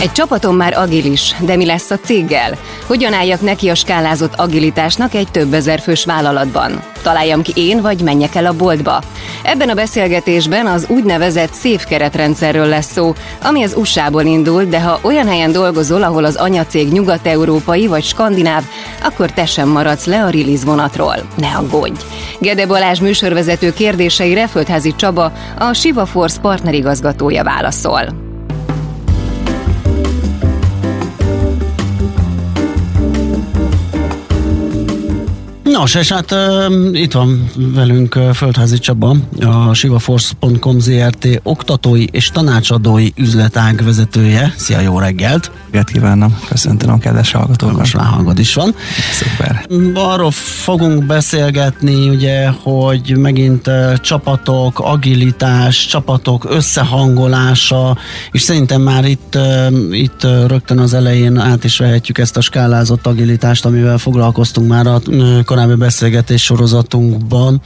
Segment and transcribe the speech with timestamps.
[0.00, 2.58] Egy csapatom már agilis, de mi lesz a céggel?
[2.86, 6.82] Hogyan álljak neki a skálázott agilitásnak egy több ezer fős vállalatban?
[7.02, 9.02] Találjam ki én, vagy menjek el a boltba?
[9.42, 14.98] Ebben a beszélgetésben az úgynevezett szép keretrendszerről lesz szó, ami az USA-ból indul, de ha
[15.02, 18.62] olyan helyen dolgozol, ahol az anyacég nyugat-európai vagy skandináv,
[19.02, 21.16] akkor te sem maradsz le a release vonatról.
[21.34, 22.00] Ne aggódj!
[22.38, 28.26] Gede Balázs műsorvezető kérdéseire Földházi Csaba, a Siva Force partnerigazgatója válaszol.
[35.78, 42.30] Nos, és hát uh, itt van velünk uh, Földházi Csaba, a sivaforce.com ZRT oktatói és
[42.30, 44.54] tanácsadói üzletág vezetője.
[44.56, 45.50] Szia, jó reggelt!
[45.64, 47.76] Reggelt kívánom, köszöntöm a kedves hallgatókat.
[47.76, 48.74] Most már hangod is van.
[49.12, 49.66] Szuper.
[49.94, 57.96] Arról fogunk beszélgetni, ugye, hogy megint uh, csapatok, agilitás, csapatok összehangolása,
[58.30, 62.40] és szerintem már itt, uh, itt uh, rögtön az elején át is vehetjük ezt a
[62.40, 67.60] skálázott agilitást, amivel foglalkoztunk már a uh, korábbi beszélgetés sorozatunkban.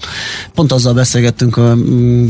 [0.55, 1.75] Pont azzal beszélgettünk a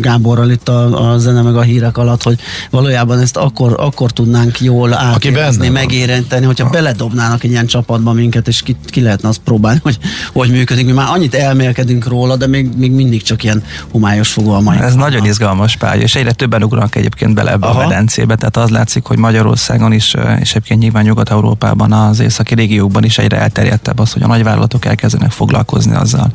[0.00, 2.38] Gáborral itt a, a zene meg a hírek alatt, hogy
[2.70, 6.70] valójában ezt akkor, akkor tudnánk jól átérezni, megérinteni, hogyha a...
[6.70, 9.98] beledobnának egy ilyen csapatba minket, és ki, ki lehetne azt próbálni, hogy
[10.32, 10.86] hogy működik.
[10.86, 14.78] Mi már annyit elmélkedünk róla, de még, még mindig csak ilyen homályos fogalmai.
[14.78, 17.80] Ez nagyon izgalmas pálya, és egyre többen ugranak egyébként bele ebbe Aha.
[17.80, 23.04] a medencébe, tehát az látszik, hogy Magyarországon is, és egyébként nyilván Nyugat-Európában, az északi régiókban
[23.04, 26.32] is egyre elterjedtebb az, hogy a nagyvállalatok elkezdenek foglalkozni azzal,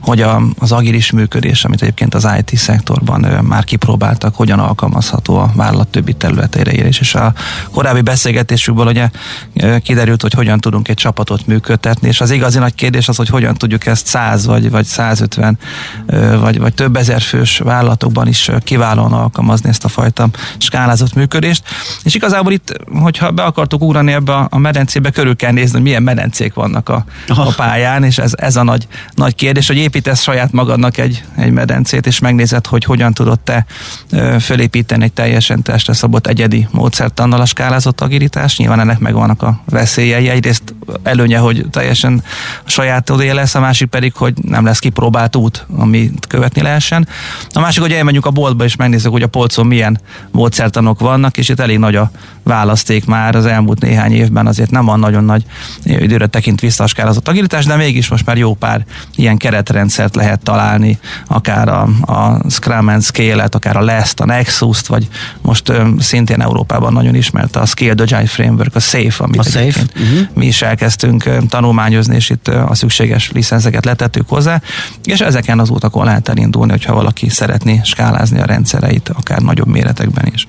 [0.00, 5.50] hogy a, az agilis működés, amit egyébként az IT szektorban már kipróbáltak, hogyan alkalmazható a
[5.54, 7.00] vállalat többi területeire is.
[7.00, 7.32] És a
[7.70, 9.10] korábbi beszélgetésükből ugye
[9.82, 13.54] kiderült, hogy hogyan tudunk egy csapatot működtetni, és az igazi nagy kérdés az, hogy hogyan
[13.54, 15.58] tudjuk ezt 100 vagy, vagy 150
[16.40, 21.62] vagy, vagy több ezer fős vállalatokban is kiválóan alkalmazni ezt a fajta skálázott működést.
[22.02, 26.02] És igazából itt, hogyha be akartuk ugrani ebbe a medencébe, körül kell nézni, hogy milyen
[26.02, 30.52] medencék vannak a, a pályán, és ez, ez a nagy, nagy kérdés, hogy építesz saját
[30.52, 33.66] magadnak egy, egy medencét, és megnézed, hogy hogyan tudod te
[34.40, 38.58] fölépíteni egy teljesen testre szabott egyedi módszertannal a skálázott agilitás.
[38.58, 40.28] Nyilván ennek megvannak a veszélyei.
[40.28, 42.22] Egyrészt előnye, hogy teljesen
[42.64, 47.08] saját lesz, a másik pedig, hogy nem lesz kipróbált út, amit követni lehessen.
[47.52, 51.48] A másik, hogy elmegyünk a boltba, és megnézzük, hogy a polcon milyen módszertanok vannak, és
[51.48, 52.10] itt elég nagy a
[52.42, 55.44] választék már az elmúlt néhány évben, azért nem van nagyon nagy
[55.84, 58.84] időre tekint vissza a skálázott agilitás, de mégis most már jó pár
[59.14, 64.86] ilyen keretrendszert lehet találni, akár a, a Scrum and Scale-et, akár a Lest, a Nexus-t,
[64.86, 65.08] vagy
[65.42, 69.80] most ö, szintén Európában nagyon ismert a Scale Agile Framework, a SAFE, amit a safe.
[69.80, 70.26] Uh-huh.
[70.34, 74.60] mi is elkezdtünk ö, tanulmányozni, és itt ö, a szükséges licenszeket letettük hozzá,
[75.04, 80.30] és ezeken az utakon lehet elindulni, hogyha valaki szeretné skálázni a rendszereit, akár nagyobb méretekben
[80.34, 80.46] is.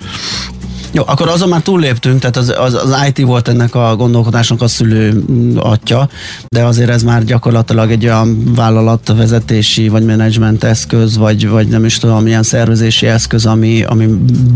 [0.92, 4.68] Jó, akkor azon már túlléptünk, tehát az, az, az IT volt ennek a gondolkodásnak a
[4.68, 6.10] szülő mm, atya,
[6.48, 11.98] de azért ez már gyakorlatilag egy olyan vállalatvezetési vagy menedzsment eszköz, vagy, vagy nem is
[11.98, 14.06] tudom, milyen szervezési eszköz, ami, ami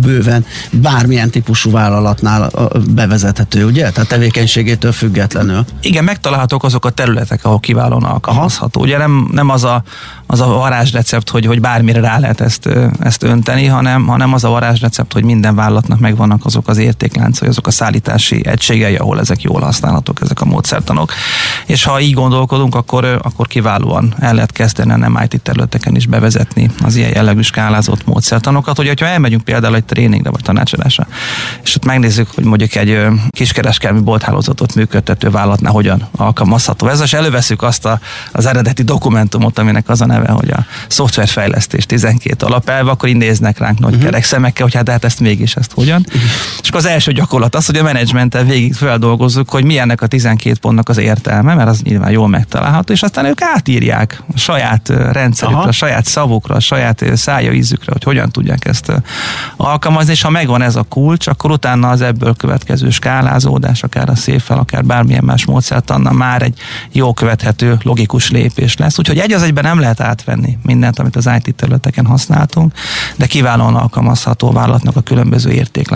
[0.01, 2.51] bőven bármilyen típusú vállalatnál
[2.93, 3.89] bevezethető, ugye?
[3.91, 5.65] Tehát tevékenységétől függetlenül.
[5.81, 8.81] Igen, megtalálhatók azok a területek, ahol kiválóan alkalmazható.
[8.81, 9.83] Ugye nem, nem az a,
[10.27, 12.69] az a varázsrecept, hogy, hogy bármire rá lehet ezt,
[12.99, 17.47] ezt önteni, hanem, hanem az a varázsrecept, hogy minden vállalatnak megvan vannak azok az értékláncai,
[17.47, 21.13] azok a szállítási egységei, ahol ezek jól használhatók, ezek a módszertanok.
[21.65, 26.05] És ha így gondolkodunk, akkor, akkor kiválóan el lehet kezdeni a nem IT területeken is
[26.05, 31.07] bevezetni az ilyen jellegű skálázott módszertanokat, hogy ha elmegyünk például egy tréningre vagy tanácsadásra,
[31.63, 32.99] és ott megnézzük, hogy mondjuk egy
[33.29, 37.99] kiskereskedelmi bolthálózatot működtető vállalatnál hogyan alkalmazható ez, és előveszük azt a,
[38.31, 43.57] az eredeti dokumentumot, aminek az a neve, hogy a szoftverfejlesztés 12 alapelve, akkor így néznek
[43.57, 44.05] ránk nagy uh-huh.
[44.05, 46.05] kerek szemekkel, hogy hát, hát ezt mégis ezt hogyan.
[46.61, 50.07] És akkor az első gyakorlat az, hogy a menedzsmenttel végig feldolgozzuk, hogy mi ennek a
[50.07, 54.89] 12 pontnak az értelme, mert az nyilván jól megtalálható, és aztán ők átírják a saját
[55.11, 55.67] rendszerükre, Aha.
[55.67, 58.91] a saját szavukra, a saját szájaízükre, hogy hogyan tudják ezt
[59.57, 64.15] alkalmazni, és ha megvan ez a kulcs, akkor utána az ebből következő skálázódás, akár a
[64.15, 66.59] széffel, akár bármilyen más módszert, annak már egy
[66.91, 68.99] jó követhető, logikus lépés lesz.
[68.99, 72.73] Úgyhogy egy az egyben nem lehet átvenni mindent, amit az IT területeken használtunk,
[73.15, 75.51] de kiválóan alkalmazható vállalatnak a különböző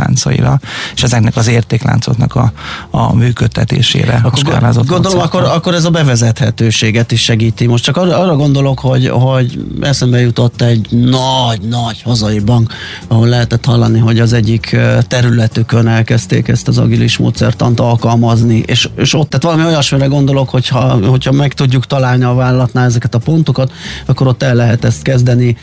[0.07, 0.59] értékláncaira,
[0.95, 2.51] és ezeknek az értékláncoknak a,
[2.89, 4.21] a működtetésére.
[4.23, 4.43] Akkor
[4.87, 7.65] gondolom, akkor, akkor ez a bevezethetőséget is segíti.
[7.65, 12.73] Most csak arra, arra gondolok, hogy, hogy eszembe jutott egy nagy-nagy hazai bank,
[13.07, 14.77] ahol lehetett hallani, hogy az egyik
[15.07, 21.07] területükön elkezdték ezt az agilis módszertant alkalmazni, és, és ott, tehát valami olyasmire gondolok, hogyha,
[21.07, 23.71] hogyha meg tudjuk találni a vállalatnál ezeket a pontokat,
[24.05, 25.57] akkor ott el lehet ezt kezdeni.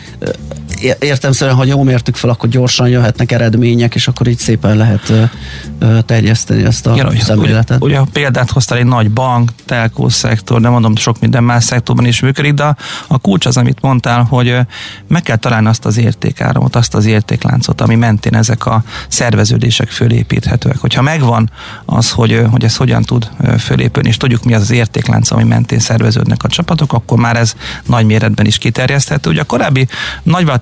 [0.99, 5.13] Értem szerint, hogy jól mértük fel, akkor gyorsan jöhetnek eredmények, és akkor így szépen lehet
[6.07, 7.83] terjeszteni ezt a Igen, szemléletet.
[7.83, 12.07] Ugye, ugye példát hoztál egy nagy bank, telkó szektor, de mondom, sok minden más szektorban
[12.07, 12.77] is működik, de a,
[13.07, 14.57] a kulcs az, amit mondtál, hogy
[15.09, 20.77] meg kell találni azt az értékáramot, azt az értékláncot, ami mentén ezek a szerveződések fölépíthetőek.
[20.79, 21.51] Hogyha megvan
[21.85, 25.79] az, hogy, hogy ez hogyan tud fölépülni, és tudjuk mi az az értéklánc, ami mentén
[25.79, 27.55] szerveződnek a csapatok, akkor már ez
[27.87, 29.31] nagy méretben is kiterjeszthető.
[29.31, 29.87] Ugye a korábbi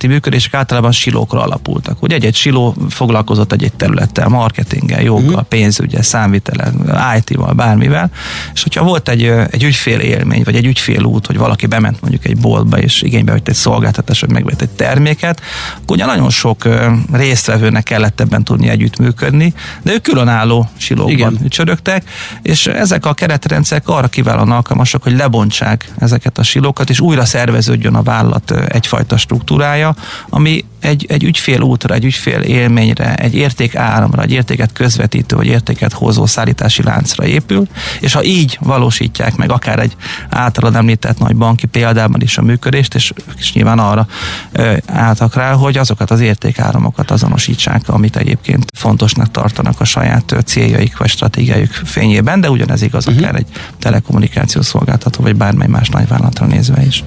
[0.02, 2.02] nagyvállalati működések általában silókra alapultak.
[2.02, 5.42] Ugye egy-egy siló foglalkozott egy-egy területtel, marketinggel, joggal, uh-huh.
[5.42, 6.72] pénzügyel, számvitele,
[7.16, 8.10] IT-val, bármivel,
[8.54, 12.24] és hogyha volt egy, egy ügyfél élmény, vagy egy ügyfél út, hogy valaki bement mondjuk
[12.24, 15.40] egy boltba, és igénybe vett egy szolgáltatás, vagy megvett egy terméket,
[15.82, 16.68] akkor ugye nagyon sok
[17.12, 22.04] résztvevőnek kellett ebben tudni együttműködni, de ők különálló silókban csörögtek,
[22.42, 27.94] és ezek a keretrendszerek arra kiválóan alkalmasak, hogy lebontsák ezeket a silókat, és újra szerveződjön
[27.94, 29.91] a vállalat egyfajta struktúrája,
[30.28, 35.46] ami egy, egy ügyfél útra, egy ügyfél élményre, egy érték áramra, egy értéket közvetítő, vagy
[35.46, 37.66] értéket hozó szállítási láncra épül,
[38.00, 39.96] és ha így valósítják meg akár egy
[40.28, 44.06] általad említett nagy banki példában is a működést, és, és nyilván arra
[44.52, 50.96] ö, álltak rá, hogy azokat az értékáramokat azonosítsák, amit egyébként fontosnak tartanak a saját céljaik
[50.96, 53.22] vagy stratégiájuk fényében, de ugyanez igaz uh-huh.
[53.22, 53.46] akár egy
[53.78, 57.04] telekommunikációs szolgáltató, vagy bármely más nagyvállalatra nézve is.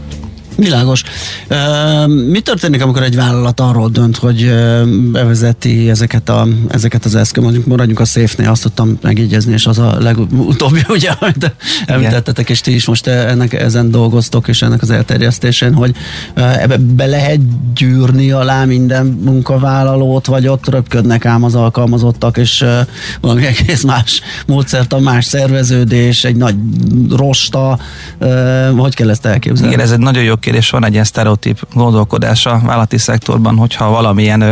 [0.55, 1.03] Világos.
[2.31, 4.53] Mi történik, amikor egy vállalat arról dönt, hogy
[5.11, 9.79] bevezeti ezeket, a, ezeket az eszköz, mondjuk maradjunk a széfnél, azt tudtam megígyezni, és az
[9.79, 11.55] a legutóbbi, ugye, amit
[11.85, 15.95] említettetek, és ti is most ennek, ezen dolgoztok, és ennek az elterjesztésén, hogy
[16.35, 17.39] ebbe be lehet
[17.73, 22.65] gyűrni alá minden munkavállalót, vagy ott röpködnek ám az alkalmazottak, és
[23.21, 26.55] valami egész más módszert, a más szerveződés, egy nagy
[27.09, 27.79] rosta,
[28.77, 29.73] hogy kell ezt elképzelni?
[29.73, 33.89] Igen, ez egy nagyon jó kérdés, van egy ilyen sztereotíp gondolkodás a vállalati szektorban, hogyha
[33.89, 34.51] valamilyen ö,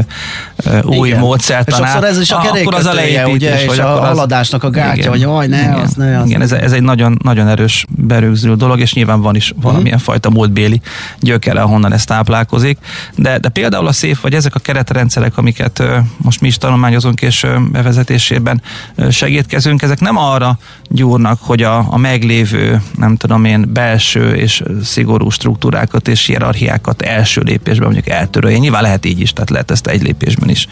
[0.56, 1.20] ö, új igen.
[1.20, 4.70] módszert talál, ez is a akkor az a leépítés, ugye, és a az, haladásnak a
[4.70, 6.28] gátja, igen, hogy jaj, ne, igen, az, ne, az.
[6.28, 10.04] Igen, ez, ez egy nagyon, nagyon erős berögzülő dolog, és nyilván van is valamilyen uh-huh.
[10.04, 10.82] fajta múltbéli
[11.20, 12.78] gyökere, ahonnan ez táplálkozik.
[13.16, 17.22] De, de például a szép, vagy ezek a keretrendszerek, amiket ö, most mi is tanulmányozunk,
[17.22, 18.62] és ö, bevezetésében
[18.96, 20.58] ö, segítkezünk, ezek nem arra
[20.90, 27.02] gyúrnak, hogy a, a meglévő, nem tudom én, belső és szigorú struktúrák struktúrákat és hierarchiákat
[27.02, 28.58] első lépésben mondjuk eltörölje.
[28.58, 30.68] Nyilván lehet így is, tehát lehet ezt egy lépésben is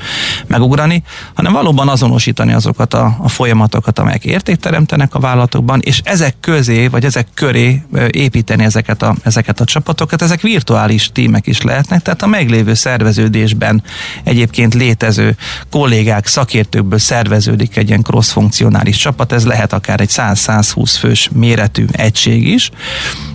[0.47, 1.03] megugrani,
[1.33, 7.05] hanem valóban azonosítani azokat a, a folyamatokat, amelyek értékteremtenek a vállalatokban, és ezek közé, vagy
[7.05, 10.21] ezek köré építeni ezeket a, ezeket a csapatokat.
[10.21, 13.83] Ezek virtuális tímek is lehetnek, tehát a meglévő szerveződésben
[14.23, 15.35] egyébként létező
[15.69, 22.47] kollégák, szakértőkből szerveződik egy ilyen cross-funkcionális csapat, ez lehet akár egy 100-120 fős méretű egység
[22.47, 22.71] is,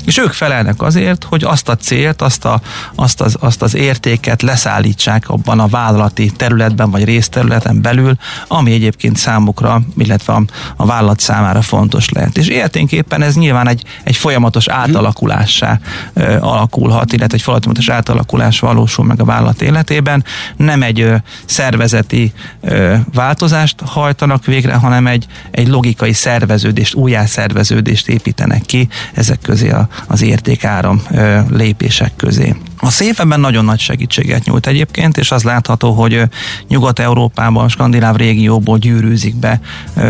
[0.06, 2.60] és ők felelnek azért, hogy azt a célt, azt, a,
[2.94, 8.16] azt, az, azt az értéket leszállítsák abban a vállalati területben vagy részterületen belül,
[8.48, 10.42] ami egyébként számukra, illetve a,
[10.76, 12.36] a vállalat számára fontos lehet.
[12.36, 15.80] És érténképpen ez nyilván egy, egy folyamatos átalakulássá
[16.12, 20.24] ö, alakulhat, illetve egy folyamatos átalakulás valósul meg a vállalat életében.
[20.56, 28.62] Nem egy ö, szervezeti ö, változást hajtanak végre, hanem egy, egy logikai szerveződést, újjászerveződést építenek
[28.62, 31.02] ki ezek közé a, az értékáram
[31.50, 32.56] lépések közé.
[32.78, 36.22] A széf nagyon nagy segítséget nyújt egyébként, és az látható, hogy
[36.68, 39.60] Nyugat-Európában, skandináv régióból gyűrűzik be,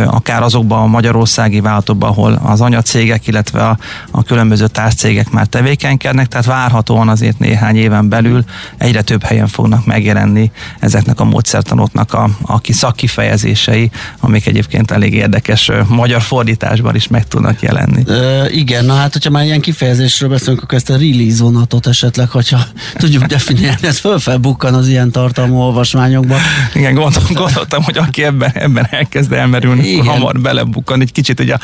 [0.06, 3.78] akár azokban a magyarországi vállalatokban, ahol az anyacégek, illetve a,
[4.10, 8.44] a különböző társcégek már tevékenykednek, tehát várhatóan azért néhány éven belül
[8.78, 15.70] egyre több helyen fognak megjelenni ezeknek a módszertanoknak a, a szakkifejezései, amik egyébként elég érdekes
[15.88, 18.02] magyar fordításban is meg tudnak jelenni.
[18.06, 22.28] Ö, igen, na hát, hogyha már ilyen kifejezésről beszélünk, akkor ezt a release vonatot esetleg,
[22.30, 26.38] hogyha hogyha tudjuk definiálni, ez fölfelbukkan az ilyen tartalmú olvasmányokban.
[26.74, 30.04] Igen, gondol, gondoltam, hogy aki ebben, ebben elkezd elmerülni, Igen.
[30.04, 31.00] hamar belebukkan.
[31.00, 31.56] Egy kicsit ugye,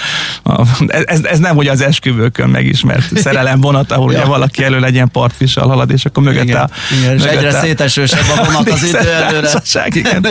[0.42, 4.18] a, ez, ez nem ugye az esküvőkön megismert szerelem vonat, ahol ja.
[4.18, 6.68] ugye valaki elő legyen partvissal halad, és akkor mögötte igen, a...
[7.00, 9.60] Igen, és egyre szétesősebb a vonat az idő előre.
[9.94, 10.24] Igen.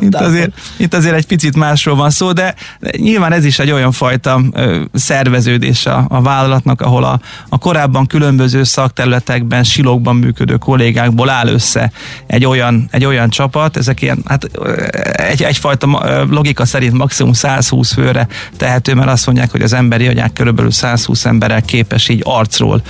[0.00, 2.54] Itt azért, itt azért egy picit másról van szó, de
[2.96, 8.06] nyilván ez is egy olyan fajta ö, szerveződés a, a vállalatnak, ahol a, a korábban
[8.06, 9.64] különböző szakterületekben,
[10.06, 11.90] silókban működő kollégákból áll össze
[12.26, 14.44] egy olyan, egy olyan csapat, ezek ilyen, hát
[15.12, 20.32] egy, egyfajta logika szerint maximum 120 főre tehető, mert azt mondják, hogy az emberi anyák
[20.32, 22.82] körülbelül 120 emberrel képes így arcról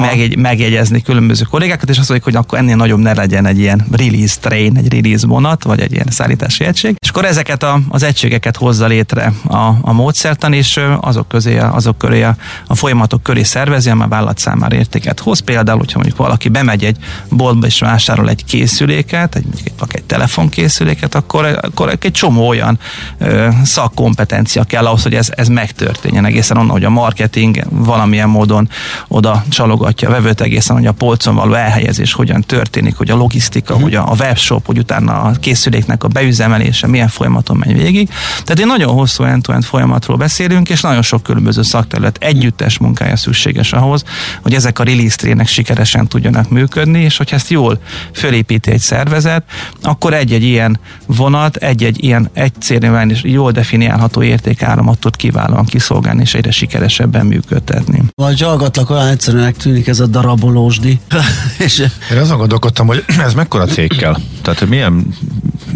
[0.00, 3.86] megjegy, megjegyezni különböző kollégákat, és azt mondják, hogy akkor ennél nagyobb ne legyen egy ilyen
[3.90, 6.96] release train, egy release vonat, vagy egy ilyen szállítási egység.
[6.98, 11.98] És akkor ezeket a, az egységeket hozza létre a, a módszertan, és azok közé, azok
[11.98, 15.40] köré a, a folyamatok köré szervezi, amely vállalat számára értéket hoz.
[15.40, 16.96] Például, hogyha mondjuk valaki bemegy egy
[17.28, 22.78] boltba és vásárol egy készüléket, egy, egy, egy telefonkészüléket, akkor, akkor egy csomó olyan
[23.18, 28.68] ö, szakkompetencia kell ahhoz, hogy ez, ez megtörténjen egészen onnan, hogy a marketing valamilyen módon
[29.08, 33.74] oda csalogatja a vevőt egészen, hogy a polcon való elhelyezés hogyan történik, hogy a logisztika,
[33.74, 33.88] uh-huh.
[33.88, 38.08] hogy a, a webshop, hogy utána a készüléknek a beüzemelése milyen folyamaton megy végig.
[38.30, 43.72] Tehát egy nagyon hosszú end-to-end folyamatról beszélünk, és nagyon sok különböző szakterület együttes munkája szükséges
[43.72, 44.04] ahhoz,
[44.42, 47.78] hogy ezek a release trének sikeresen tudjanak működni, és hogy ezt jól
[48.12, 49.44] fölépíti egy szervezet,
[49.82, 56.34] akkor egy-egy ilyen vonat, egy-egy ilyen egyszerűen és jól definiálható értékáramot tud kiválóan kiszolgálni, és
[56.34, 58.02] egyre sikeresebben működtetni.
[58.14, 61.00] Vagy hallgatlak, olyan egyszerűen tűnik ez a darabolósdi.
[61.66, 61.78] és...
[62.10, 64.16] Én azon gondolkodtam, hogy ez mekkora cég kell?
[64.42, 65.06] Tehát milyen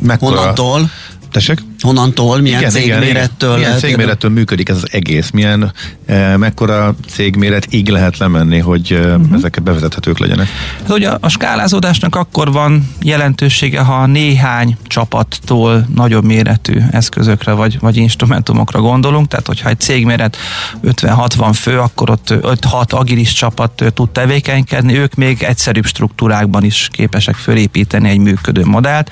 [0.03, 0.37] mekkora...
[0.37, 0.91] Honnantól?
[1.31, 1.63] Tessék?
[1.87, 3.51] Honnantól, milyen igen, cégmérettől?
[3.51, 5.31] Igen, milyen cégmérettől működik ez az egész?
[5.31, 5.73] Milyen,
[6.07, 9.35] e, mekkora cégméret így lehet lemenni, hogy e, uh-huh.
[9.35, 10.49] ezeket bevezethetők legyenek?
[10.81, 17.97] Hát ugye a skálázódásnak akkor van jelentősége, ha néhány csapattól nagyobb méretű eszközökre vagy, vagy
[17.97, 20.37] instrumentumokra gondolunk, tehát hogyha egy cégméret
[20.85, 27.35] 50-60 fő, akkor ott 5-6 agilis csapat tud tevékenykedni, ők még egyszerűbb struktúrákban is képesek
[27.35, 29.11] fölépíteni egy működő modellt.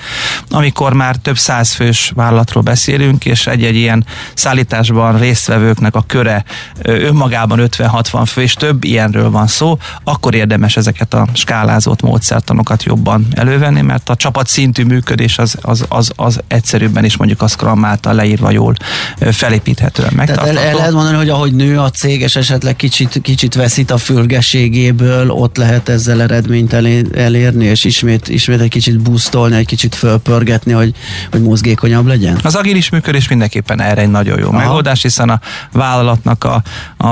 [0.49, 6.43] Amikor már több száz fős vállalatról beszélünk, és egy-egy ilyen szállításban résztvevőknek a köre
[6.81, 13.27] önmagában 50-60 fő, és több ilyenről van szó, akkor érdemes ezeket a skálázott módszertanokat jobban
[13.31, 17.85] elővenni, mert a csapat szintű működés az, az, az, az egyszerűbben is mondjuk a Scrum
[17.85, 18.75] által leírva jól
[19.31, 20.51] felépíthetően megtartható.
[20.51, 23.91] Tehát el, el lehet mondani, hogy ahogy nő a cég, és esetleg kicsit, kicsit veszít
[23.91, 26.73] a fülgességéből, ott lehet ezzel eredményt
[27.13, 30.93] elérni, és ismét, ismét egy kicsit boostolni, egy kicsit fölpörgetni, hogy,
[31.31, 32.39] hogy mozgékonyabb legyen?
[32.45, 34.57] Az agilis működés mindenképpen erre egy nagyon jó Aha.
[34.57, 35.39] megoldás, hiszen a
[35.71, 36.61] vállalatnak a,
[36.97, 37.07] a,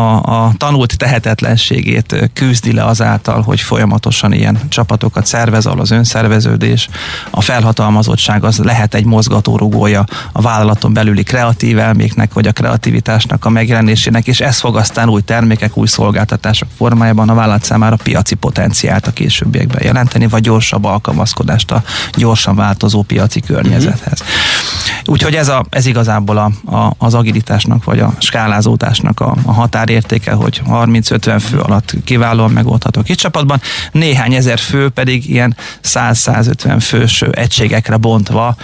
[0.46, 6.90] a tanult tehetetlenségét küzdi le azáltal, hogy folyamatosan ilyen csapatokat szervez, ahol az önszerveződés,
[7.30, 13.50] a felhatalmazottság az lehet egy mozgatórugója a vállalaton belüli kreatív elméknek, vagy a kreativitásnak a
[13.50, 19.08] megjelenésének, és ez fog aztán új termékek, új szolgáltatások formájában a vállalat számára piaci potenciált
[19.08, 24.22] a későbbiekben jelenteni, vagy gyorsabb alkalmazkodást a gyorsan változó piaci környezethez.
[24.24, 24.83] Mm-hmm.
[25.06, 30.32] Úgyhogy ez, a, ez igazából a, a, az agilitásnak vagy a skálázódásnak a, a határértéke,
[30.32, 37.22] hogy 30-50 fő alatt kiválóan megoldható kis csapatban, néhány ezer fő pedig ilyen 100-150 fős
[37.22, 38.56] egységekre bontva,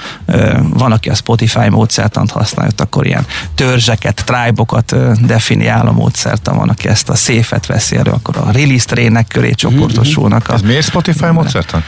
[0.60, 6.88] van, aki a Spotify módszertant használja, akkor ilyen törzseket, tribe-okat definiál a módszertan, van, aki
[6.88, 10.50] ezt a széfet veszi elő, akkor a release trének köré csoportosulnak.
[10.50, 11.84] A, ez miért Spotify módszertan?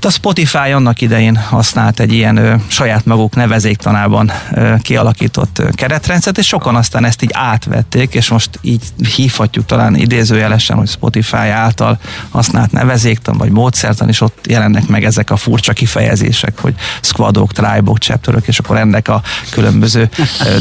[0.00, 4.32] A Spotify annak idején használt egy ilyen ö, saját maguk nevezék tanában
[4.82, 8.82] kialakított keretrendszert, és sokan aztán ezt így átvették, és most így
[9.16, 11.98] hívhatjuk talán idézőjelesen, hogy Spotify által
[12.30, 17.98] használt nevezéktan vagy módszertan, és ott jelennek meg ezek a furcsa kifejezések, hogy squadok, tribe-ok,
[17.98, 20.08] chapterök, és akkor ennek a különböző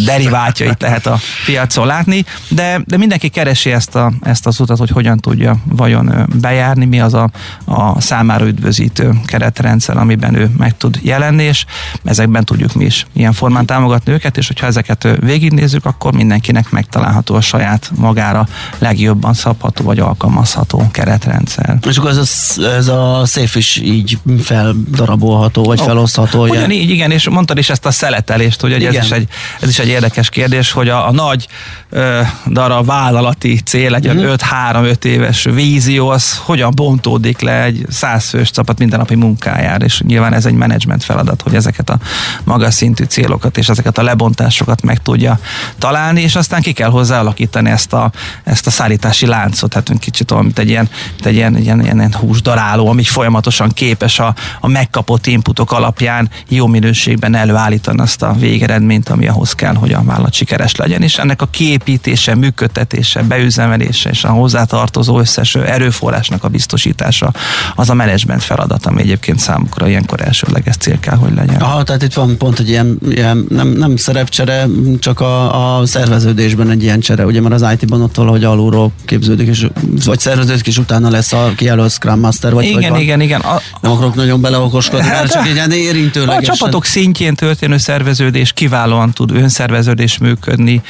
[0.06, 4.90] derivátjait lehet a piacon látni, de, de mindenki keresi ezt, a, ezt az utat, hogy
[4.90, 7.30] hogyan tudja vajon bejárni, mi az a,
[7.66, 11.66] a számára üdvözítő keretrendszer, amiben ő meg tud jelenni, és
[12.04, 17.36] ezekben tudjuk mi is ilyen formán támogatni őket, és hogyha ezeket végignézzük, akkor mindenkinek megtalálható
[17.36, 21.78] a saját magára legjobban szabható vagy alkalmazható keretrendszer.
[21.90, 25.86] És akkor ez a, ez a szép is így feldarabolható, vagy oh.
[25.86, 26.48] felosztható?
[26.48, 29.28] Ugyan így, igen, és mondtad is ezt a szeletelést, hogy ez is, egy,
[29.60, 31.48] ez is egy érdekes kérdés, hogy a, a nagy
[31.90, 34.26] ö, darab vállalati cél, egy mm.
[34.72, 40.46] 5-3-5 éves vízió, az hogyan bontódik le egy százfős csapat mindennapi munkájára, és nyilván ez
[40.46, 41.98] egy menedzsment feladat, hogy ezeket a
[42.44, 45.40] magas szintű célokat és ezeket a lebontásokat meg tudja
[45.78, 48.12] találni, és aztán ki kell hozzá alakítani ezt a,
[48.44, 51.98] ezt a szállítási láncot, hát kicsit olyan, mint egy ilyen, mint egy ilyen, ilyen, ilyen,
[51.98, 58.36] ilyen húsdaráló, ami folyamatosan képes a, a megkapott inputok alapján jó minőségben előállítani azt a
[58.40, 64.10] végeredményt, ami ahhoz kell, hogy a vállalat sikeres legyen, és ennek a kiépítése, működtetése, beüzemelése
[64.10, 67.32] és a hozzátartozó összes erőforrásnak a biztosítása
[67.76, 71.62] az a menedzsment feladat, ami egyébként számukra ilyenkor elsődleges cél kell, hogy legyen.
[71.62, 74.68] Aha, tehát itt van pont egy ilyen, ilyen nem, nem szerepcsere,
[75.00, 79.48] csak a, a szerveződésben egy ilyen csere, ugye mert az IT-ban ott valahogy alulról képződik,
[79.48, 79.68] és,
[80.06, 83.42] vagy szerveződik, és utána lesz a kijelölt Scrum Master, vagy Igen, vagy igen, igen.
[83.42, 86.54] A, nem akarok nagyon beleokoskodni, hát, csak egy ilyen érintőlegesen.
[86.54, 90.82] A csapatok szintjén történő szerveződés kiválóan tud önszerveződés működni,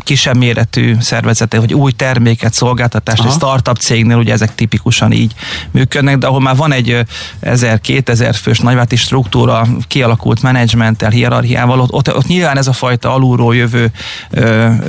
[0.00, 5.34] kisebb méretű szervezete, hogy új terméket, szolgáltatást, egy startup cégnél ugye ezek tipikusan így
[5.70, 7.04] működnek, de ahol már van egy
[7.42, 10.42] 1000-2000 fős nagyváti struktúra, kialakult
[10.88, 13.90] menedzsmenttel, hierarchiával, ott, ott, ott nyilván ez a fajta alulról jövő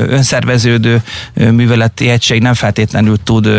[0.07, 1.03] önszerveződő
[1.33, 3.49] műveleti egység nem feltétlenül tud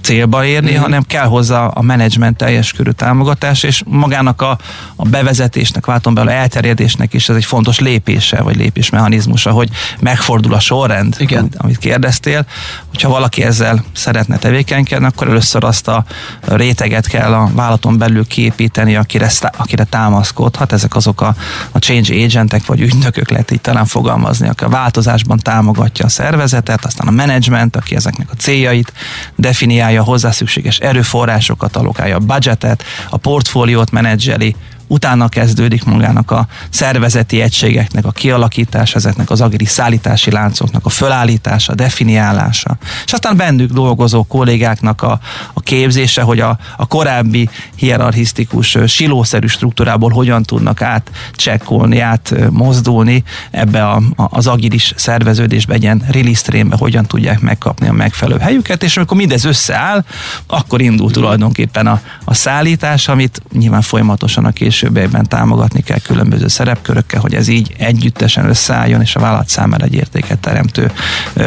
[0.00, 0.80] célba érni, mm.
[0.80, 4.58] hanem kell hozzá a menedzsment teljes körű támogatás, és magának a,
[4.96, 9.68] a bevezetésnek, váltom belőle elterjedésnek is ez egy fontos lépése, vagy lépésmechanizmusa, hogy
[10.00, 11.38] megfordul a sorrend, Igen.
[11.38, 12.46] Amit, amit kérdeztél.
[12.88, 16.04] Hogyha valaki ezzel szeretne tevékenykedni, akkor először azt a
[16.40, 20.72] réteget kell a vállalaton belül kiépíteni, akire, akire támaszkodhat.
[20.72, 21.34] Ezek azok a,
[21.72, 26.84] a change agentek, vagy ügynökök lehet így talán fogalmazni, aki a változásban támogatja a szervezetet,
[26.84, 28.92] aztán a menedzsment, aki ezeknek a céljait
[29.36, 34.56] definiálja, hozzá szükséges erőforrásokat alokálja, a budgetet, a portfóliót menedzseli,
[34.90, 41.74] utána kezdődik magának a szervezeti egységeknek a kialakítása, ezeknek az agri szállítási láncoknak a fölállítása,
[41.74, 45.20] definiálása, és aztán bennük dolgozó kollégáknak a,
[45.52, 53.96] a képzése, hogy a, a korábbi hierarchisztikus silószerű struktúrából hogyan tudnak átcsekkolni, átmozdulni ebbe a,
[54.16, 58.96] a, az agilis szerveződésbe, egy ilyen release streambe, hogyan tudják megkapni a megfelelő helyüket, és
[58.96, 60.04] amikor mindez összeáll,
[60.46, 66.48] akkor indul tulajdonképpen a, a szállítás, amit nyilván folyamatosan a késő későbbiekben támogatni kell különböző
[66.48, 70.92] szerepkörökkel, hogy ez így együttesen összeálljon, és a vállalat számára egy értéket teremtő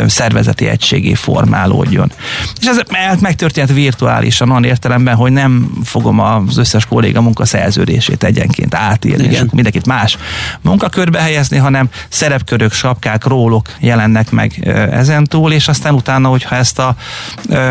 [0.07, 2.11] szervezeti egységé formálódjon.
[2.59, 9.23] És ez megtörtént virtuálisan, olyan értelemben, hogy nem fogom az összes kolléga munkaszerződését egyenként átírni,
[9.23, 9.45] Igen.
[9.45, 10.17] és mindenkit más
[10.61, 16.79] munkakörbe helyezni, hanem szerepkörök, sapkák, rólok jelennek meg ezen túl, és aztán utána, hogyha ezt
[16.79, 16.95] a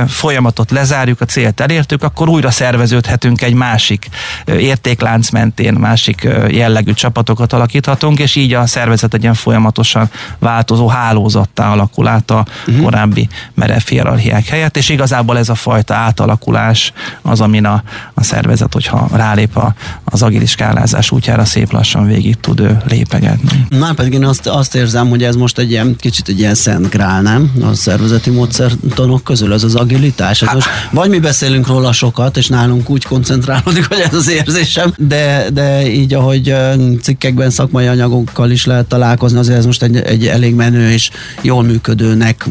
[0.09, 4.09] folyamatot lezárjuk, a célt elértük, akkor újra szerveződhetünk egy másik
[4.47, 11.73] értéklánc mentén másik jellegű csapatokat alakíthatunk, és így a szervezet egy ilyen folyamatosan változó hálózattá
[11.73, 12.85] alakul át a uh-huh.
[12.85, 17.83] korábbi merev hierarchiák helyett, és igazából ez a fajta átalakulás az, amin a,
[18.15, 23.67] a szervezet, hogyha rálép a, az agilis skálázás útjára szép lassan végig tud ő lépegetni.
[23.69, 26.89] Na pedig én azt, azt érzem, hogy ez most egy ilyen kicsit egy ilyen szent
[26.89, 27.53] grál, nem?
[27.63, 30.43] A szervezeti módszertanok közül ez az agilitás.
[30.43, 34.93] Ez most, vagy mi beszélünk róla sokat, és nálunk úgy koncentrálódik, hogy ez az érzésem,
[34.97, 36.55] de de, így ahogy
[37.03, 41.63] cikkekben, szakmai anyagokkal is lehet találkozni, azért ez most egy, egy elég menő és jól
[41.63, 42.47] működőnek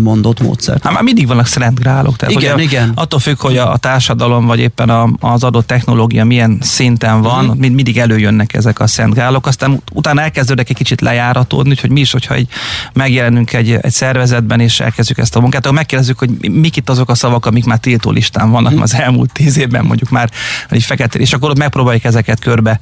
[0.00, 0.78] mondott módszer.
[0.82, 2.16] Hát már mindig vannak szent grálok.
[2.16, 2.92] Tehát igen, igen.
[2.94, 7.44] Attól függ, hogy a, a társadalom vagy éppen a, az adott technológia milyen szinten van,
[7.44, 7.58] uh-huh.
[7.58, 12.00] mind, mindig előjönnek ezek a szent grálok, aztán utána elkezdődnek egy kicsit lejáratódni, hogy mi
[12.00, 12.48] is, hogyha egy,
[12.92, 17.10] megjelenünk egy, egy szervezetben és elkezdjük ezt a munkát, akkor megkérdezzük, hogy mik itt azok
[17.10, 18.82] a szavak, amik már tiltó listán vannak uh-huh.
[18.82, 20.30] az elmúlt tíz évben mondjuk már
[20.70, 22.78] egy fekete, és akkor ott megpróbáljuk ezeket ezeket körbe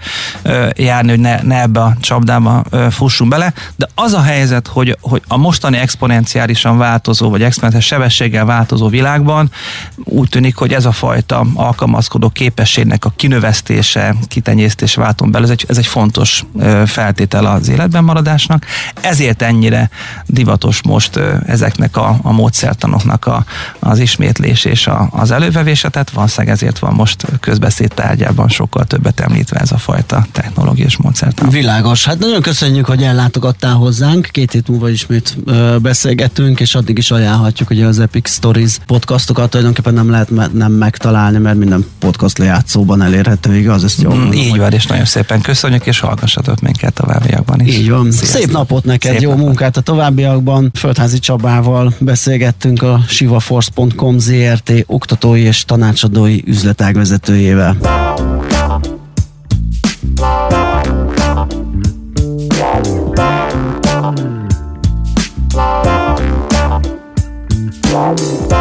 [0.76, 3.52] járni, hogy ne, ne ebbe a csapdába fussunk bele.
[3.76, 9.50] De az a helyzet, hogy, hogy a mostani exponenciálisan változó, vagy exponenciális sebességgel változó világban
[10.04, 15.64] úgy tűnik, hogy ez a fajta alkalmazkodó képességnek a kinövesztése, kitenyésztése válton belül, ez egy,
[15.68, 16.44] ez egy fontos
[16.86, 18.64] feltétel az életben maradásnak.
[19.00, 19.90] Ezért ennyire
[20.26, 23.44] divatos most ezeknek a, a módszertanoknak a,
[23.78, 29.20] az ismétlés és a, az elővevése, tehát valószínűleg ezért van most közbeszéd tárgyában sokkal többet
[29.26, 31.48] említeni említve ez a fajta technológiai módszertan.
[31.48, 32.04] Világos.
[32.04, 34.28] Hát nagyon köszönjük, hogy ellátogattál hozzánk.
[34.32, 39.50] Két hét múlva ismét ö, beszélgetünk, és addig is ajánlhatjuk, hogy az Epic Stories podcastokat
[39.50, 43.84] tulajdonképpen nem lehet me- nem megtalálni, mert minden podcast lejátszóban elérhető, igaz?
[43.84, 47.76] Ezt jól mm, így van, és nagyon szépen köszönjük, és hallgassatok minket továbbiakban is.
[47.76, 48.10] Így van.
[48.10, 48.40] Sziasztok.
[48.40, 49.44] Szép napot neked, Szép jó napot.
[49.44, 50.70] munkát a továbbiakban.
[50.74, 56.40] Földházi Csabával beszélgettünk a sivaforce.com ZRT oktatói és tanácsadói
[67.96, 68.55] Bobby.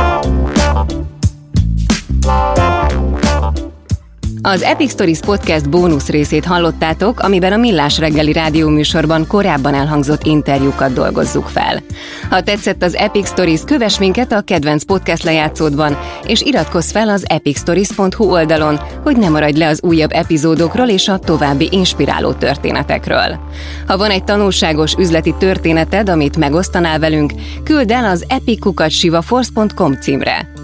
[4.56, 10.94] Az Epic Stories Podcast bónusz részét hallottátok, amiben a Millás reggeli rádióműsorban korábban elhangzott interjúkat
[10.94, 11.84] dolgozzuk fel.
[12.30, 17.26] Ha tetszett az Epic Stories, kövess minket a kedvenc podcast lejátszódban, és iratkozz fel az
[17.28, 23.40] epicstories.hu oldalon, hogy ne maradj le az újabb epizódokról és a további inspiráló történetekről.
[23.88, 27.32] Ha van egy tanulságos üzleti történeted, amit megosztanál velünk,
[27.64, 30.55] küld el az epicukatsivaforce.com címre.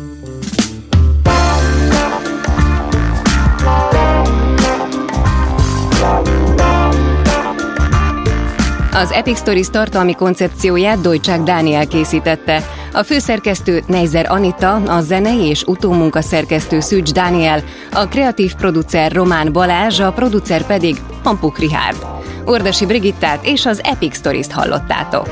[8.94, 12.64] Az Epic Stories tartalmi koncepcióját Dojcsák Dániel készítette.
[12.94, 19.52] A főszerkesztő Neizer Anita, a zenei és utómunka szerkesztő Szűcs Dániel, a kreatív producer Román
[19.52, 22.06] Balázs, a producer pedig Hampuk Rihárd.
[22.46, 25.28] Ordasi Brigittát és az Epic Stories-t hallottátok.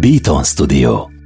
[0.00, 1.19] Beaton Studio